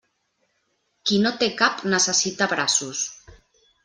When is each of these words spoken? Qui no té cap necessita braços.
Qui 1.09 1.19
no 1.25 1.31
té 1.43 1.49
cap 1.59 1.83
necessita 1.95 2.47
braços. 2.55 3.03